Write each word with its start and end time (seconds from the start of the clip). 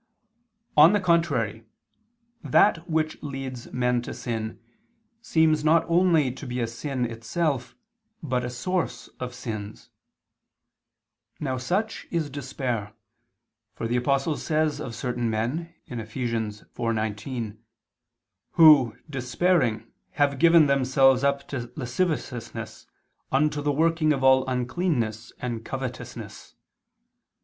On 0.75 0.93
the 0.93 0.99
contrary, 0.99 1.67
That 2.43 2.89
which 2.89 3.21
leads 3.21 3.71
men 3.71 4.01
to 4.01 4.15
sin, 4.15 4.59
seems 5.21 5.63
not 5.63 5.85
only 5.87 6.31
to 6.31 6.47
be 6.47 6.59
a 6.59 6.65
sin 6.65 7.05
itself, 7.05 7.75
but 8.23 8.43
a 8.43 8.49
source 8.49 9.09
of 9.19 9.35
sins. 9.35 9.91
Now 11.39 11.57
such 11.57 12.07
is 12.09 12.31
despair, 12.31 12.93
for 13.75 13.87
the 13.87 13.95
Apostle 13.97 14.37
says 14.37 14.79
of 14.81 14.95
certain 14.95 15.29
men 15.29 15.71
(Eph. 15.87 16.15
4:19): 16.15 17.57
"Who, 18.53 18.97
despairing, 19.07 19.85
have 20.13 20.39
given 20.39 20.65
themselves 20.65 21.23
up 21.23 21.47
to 21.49 21.71
lasciviousness, 21.75 22.87
unto 23.31 23.61
the 23.61 23.71
working 23.71 24.13
of 24.13 24.23
all 24.23 24.47
uncleanness 24.47 25.31
and 25.37 25.57
[Vulg.: 25.59 25.59
'unto'] 25.59 25.63
covetousness." 25.69 26.55